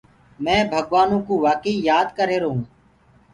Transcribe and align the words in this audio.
مي 0.43 0.55
ڀگوآنو 0.71 1.17
ڪو 1.27 1.33
وآڪي 1.43 1.71
ئي 1.75 1.83
يآد 1.87 2.07
ڪر 2.17 2.27
رهيرو 2.29 2.49
هونٚ۔ 2.53 2.67